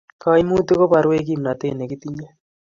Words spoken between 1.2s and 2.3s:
kimnatet nekitinye